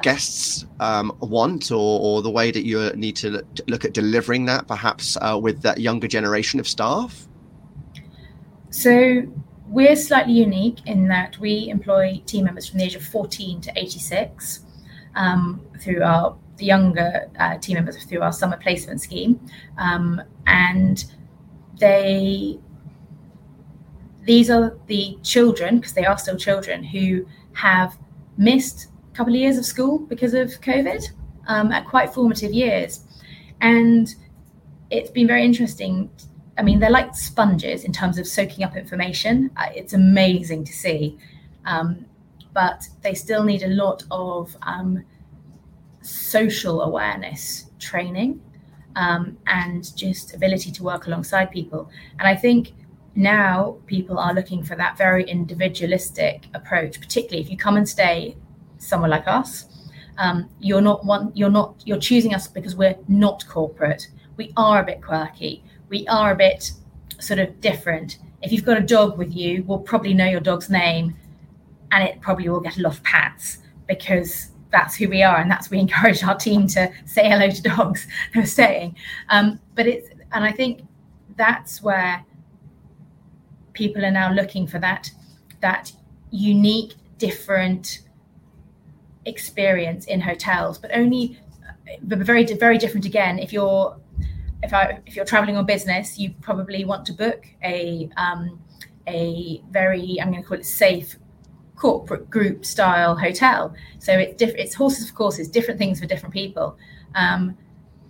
guests 0.00 0.64
um, 0.80 1.14
want 1.20 1.70
or, 1.70 2.00
or, 2.00 2.22
the 2.22 2.30
way 2.30 2.50
that 2.50 2.64
you 2.64 2.90
need 2.94 3.14
to 3.16 3.44
look 3.66 3.84
at 3.84 3.92
delivering 3.92 4.46
that 4.46 4.66
perhaps 4.66 5.18
uh, 5.20 5.38
with 5.38 5.60
that 5.60 5.82
younger 5.82 6.08
generation 6.08 6.58
of 6.58 6.66
staff? 6.66 7.28
So 8.70 9.24
we're 9.68 9.96
slightly 9.96 10.32
unique 10.32 10.78
in 10.86 11.08
that 11.08 11.36
we 11.38 11.68
employ 11.68 12.22
team 12.24 12.46
members 12.46 12.66
from 12.66 12.78
the 12.78 12.86
age 12.86 12.94
of 12.94 13.04
14 13.04 13.60
to 13.60 13.72
86 13.76 14.60
um, 15.14 15.60
through 15.78 16.02
our 16.02 16.38
the 16.58 16.66
younger 16.66 17.30
uh, 17.38 17.56
team 17.58 17.74
members 17.74 18.02
through 18.04 18.20
our 18.20 18.32
summer 18.32 18.56
placement 18.56 19.00
scheme, 19.00 19.40
um, 19.78 20.20
and 20.46 21.04
they 21.78 22.58
these 24.24 24.50
are 24.50 24.76
the 24.86 25.18
children 25.22 25.78
because 25.78 25.94
they 25.94 26.04
are 26.04 26.18
still 26.18 26.36
children 26.36 26.84
who 26.84 27.26
have 27.54 27.96
missed 28.36 28.88
a 29.12 29.16
couple 29.16 29.32
of 29.32 29.40
years 29.40 29.56
of 29.56 29.64
school 29.64 29.98
because 29.98 30.34
of 30.34 30.48
COVID 30.60 31.02
um, 31.46 31.72
at 31.72 31.86
quite 31.86 32.12
formative 32.12 32.52
years, 32.52 33.04
and 33.60 34.14
it's 34.90 35.10
been 35.10 35.26
very 35.26 35.44
interesting. 35.44 36.10
I 36.58 36.62
mean, 36.62 36.80
they're 36.80 36.90
like 36.90 37.14
sponges 37.14 37.84
in 37.84 37.92
terms 37.92 38.18
of 38.18 38.26
soaking 38.26 38.64
up 38.64 38.76
information. 38.76 39.50
Uh, 39.56 39.68
it's 39.74 39.92
amazing 39.92 40.64
to 40.64 40.72
see. 40.72 41.16
Um, 41.64 42.06
but 42.52 42.88
they 43.02 43.14
still 43.14 43.44
need 43.44 43.62
a 43.62 43.68
lot 43.68 44.02
of 44.10 44.56
um, 44.62 45.04
social 46.08 46.82
awareness 46.82 47.70
training 47.78 48.40
um, 48.96 49.36
and 49.46 49.96
just 49.96 50.34
ability 50.34 50.70
to 50.72 50.82
work 50.82 51.06
alongside 51.06 51.50
people. 51.50 51.90
And 52.18 52.26
I 52.26 52.34
think 52.34 52.72
now 53.14 53.78
people 53.86 54.18
are 54.18 54.34
looking 54.34 54.62
for 54.62 54.76
that 54.76 54.96
very 54.96 55.24
individualistic 55.24 56.46
approach, 56.54 57.00
particularly 57.00 57.42
if 57.42 57.50
you 57.50 57.56
come 57.56 57.76
and 57.76 57.88
stay 57.88 58.36
somewhere 58.78 59.10
like 59.10 59.26
us. 59.26 59.66
Um, 60.18 60.48
you're 60.58 60.80
not 60.80 61.04
one. 61.04 61.30
You're 61.34 61.50
not. 61.50 61.80
You're 61.84 61.98
choosing 61.98 62.34
us 62.34 62.48
because 62.48 62.74
we're 62.74 62.96
not 63.06 63.46
corporate. 63.46 64.08
We 64.36 64.52
are 64.56 64.82
a 64.82 64.84
bit 64.84 65.00
quirky. 65.00 65.62
We 65.88 66.06
are 66.08 66.32
a 66.32 66.36
bit 66.36 66.72
sort 67.20 67.38
of 67.38 67.60
different. 67.60 68.18
If 68.42 68.52
you've 68.52 68.64
got 68.64 68.78
a 68.78 68.82
dog 68.82 69.16
with 69.16 69.34
you, 69.34 69.62
we'll 69.64 69.78
probably 69.78 70.14
know 70.14 70.26
your 70.26 70.40
dog's 70.40 70.70
name 70.70 71.16
and 71.90 72.04
it 72.04 72.20
probably 72.20 72.48
will 72.48 72.60
get 72.60 72.78
a 72.78 72.82
lot 72.82 72.94
of 72.94 73.02
pats 73.02 73.58
because 73.86 74.50
that's 74.70 74.96
who 74.96 75.08
we 75.08 75.22
are 75.22 75.38
and 75.38 75.50
that's 75.50 75.70
we 75.70 75.78
encourage 75.78 76.22
our 76.22 76.36
team 76.36 76.66
to 76.66 76.90
say 77.06 77.28
hello 77.28 77.50
to 77.50 77.62
dogs. 77.62 78.06
Who 78.34 78.40
are 78.40 78.46
staying 78.46 78.96
um, 79.30 79.60
but 79.74 79.86
it's 79.86 80.08
and 80.32 80.44
i 80.44 80.52
think 80.52 80.82
that's 81.36 81.82
where 81.82 82.24
people 83.72 84.04
are 84.04 84.10
now 84.10 84.32
looking 84.32 84.66
for 84.66 84.78
that 84.78 85.10
that 85.60 85.92
unique 86.30 86.94
different 87.16 88.00
experience 89.24 90.06
in 90.06 90.20
hotels 90.20 90.78
but 90.78 90.90
only 90.94 91.38
but 92.02 92.18
very 92.18 92.44
very 92.44 92.78
different 92.78 93.06
again. 93.06 93.38
If 93.38 93.52
you're 93.52 93.96
if 94.62 94.72
I 94.72 95.00
if 95.06 95.16
you're 95.16 95.24
traveling 95.24 95.56
on 95.56 95.66
business 95.66 96.18
you 96.18 96.34
probably 96.40 96.84
want 96.84 97.06
to 97.06 97.12
book 97.12 97.46
a 97.62 98.08
um, 98.16 98.60
a 99.06 99.62
very 99.70 100.18
I'm 100.20 100.30
going 100.30 100.42
to 100.42 100.48
call 100.48 100.58
it 100.58 100.66
safe 100.66 101.16
corporate 101.78 102.28
group 102.28 102.64
style 102.64 103.16
hotel. 103.16 103.74
So 103.98 104.12
it's 104.12 104.36
different. 104.36 104.60
It's 104.60 104.74
horses 104.74 105.10
for 105.10 105.16
courses, 105.16 105.48
different 105.48 105.78
things 105.78 106.00
for 106.00 106.06
different 106.06 106.34
people. 106.34 106.76
Um, 107.14 107.56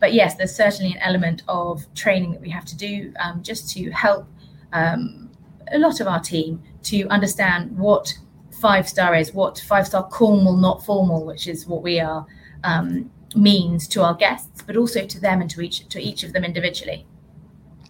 but 0.00 0.12
yes, 0.12 0.36
there's 0.36 0.54
certainly 0.54 0.92
an 0.92 0.98
element 0.98 1.42
of 1.48 1.84
training 1.94 2.32
that 2.32 2.40
we 2.40 2.50
have 2.50 2.64
to 2.66 2.76
do 2.76 3.12
um, 3.20 3.42
just 3.42 3.68
to 3.70 3.90
help 3.90 4.26
um, 4.72 5.30
a 5.72 5.78
lot 5.78 6.00
of 6.00 6.06
our 6.06 6.20
team 6.20 6.62
to 6.84 7.06
understand 7.08 7.76
what 7.76 8.14
five 8.60 8.88
star 8.88 9.14
is, 9.14 9.34
what 9.34 9.58
five 9.58 9.86
star 9.86 10.04
Cornwall, 10.08 10.56
not 10.56 10.84
formal, 10.84 11.24
which 11.24 11.46
is 11.46 11.66
what 11.66 11.82
we 11.82 12.00
are, 12.00 12.26
um, 12.64 13.10
means 13.34 13.86
to 13.88 14.02
our 14.02 14.14
guests, 14.14 14.62
but 14.62 14.76
also 14.76 15.04
to 15.06 15.20
them 15.20 15.40
and 15.40 15.50
to 15.50 15.60
each 15.60 15.88
to 15.88 16.00
each 16.00 16.22
of 16.22 16.32
them 16.32 16.44
individually. 16.44 17.06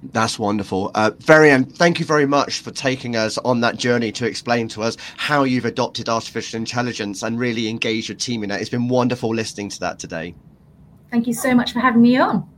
That's 0.03 0.39
wonderful. 0.39 0.91
Uh, 0.95 1.11
Veryan, 1.19 1.71
thank 1.71 1.99
you 1.99 2.07
very 2.07 2.27
much 2.27 2.61
for 2.61 2.71
taking 2.71 3.17
us 3.17 3.37
on 3.39 3.61
that 3.61 3.77
journey 3.77 4.13
to 4.13 4.27
explain 4.27 4.69
to 4.69 4.83
us 4.83 4.97
how 5.17 5.43
you've 5.45 5.65
adopted 5.65 6.09
artificial 6.09 6.57
intelligence 6.57 7.23
and 7.23 7.39
really 7.39 7.69
engaged 7.69 8.09
your 8.09 8.17
team 8.17 8.45
in 8.45 8.51
it. 8.51 8.61
It's 8.61 8.71
been 8.71 8.89
wonderful 8.89 9.35
listening 9.35 9.71
to 9.71 9.81
that 9.81 9.99
today. 9.99 10.35
Thank 11.11 11.27
you 11.27 11.35
so 11.35 11.55
much 11.55 11.73
for 11.73 11.81
having 11.81 12.03
me 12.03 12.17
on. 12.17 12.49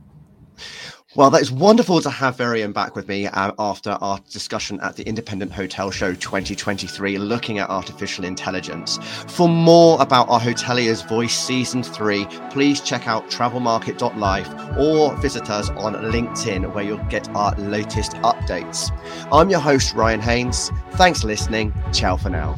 Well, 1.13 1.29
that 1.31 1.41
is 1.41 1.51
wonderful 1.51 1.99
to 2.03 2.09
have 2.09 2.37
Veryan 2.37 2.71
back 2.71 2.95
with 2.95 3.09
me 3.09 3.27
uh, 3.27 3.51
after 3.59 3.97
our 3.99 4.21
discussion 4.29 4.79
at 4.79 4.95
the 4.95 5.03
Independent 5.03 5.51
Hotel 5.51 5.91
Show 5.91 6.13
2023, 6.13 7.17
looking 7.17 7.59
at 7.59 7.69
artificial 7.69 8.23
intelligence. 8.23 8.97
For 9.27 9.49
more 9.49 10.01
about 10.01 10.29
our 10.29 10.39
Hoteliers 10.39 11.05
Voice 11.09 11.37
Season 11.37 11.83
3, 11.83 12.25
please 12.49 12.79
check 12.79 13.09
out 13.09 13.29
travelmarket.life 13.29 14.77
or 14.77 15.13
visit 15.17 15.49
us 15.49 15.69
on 15.71 15.95
LinkedIn, 15.95 16.73
where 16.73 16.85
you'll 16.85 17.03
get 17.09 17.27
our 17.35 17.53
latest 17.55 18.13
updates. 18.23 18.89
I'm 19.33 19.49
your 19.49 19.59
host, 19.59 19.93
Ryan 19.93 20.21
Haynes. 20.21 20.71
Thanks 20.91 21.23
for 21.23 21.27
listening. 21.27 21.73
Ciao 21.91 22.15
for 22.15 22.29
now. 22.29 22.57